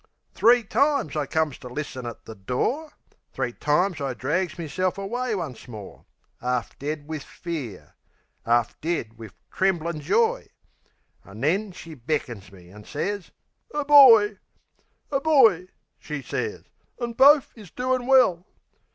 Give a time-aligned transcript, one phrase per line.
[0.33, 2.93] Three times I comes to listen at the door;
[3.33, 6.05] Three times I drags meself away once more;
[6.41, 7.93] 'Arf dead wiv fear;
[8.43, 10.47] 'arf dead wiv tremblin' joy...
[11.23, 13.29] An' then she beckons me, an' sez
[13.75, 14.39] "A boy!"
[15.11, 15.67] "A boy!"
[15.99, 16.63] she sez.
[16.99, 18.47] "An' bofe is doin' well!"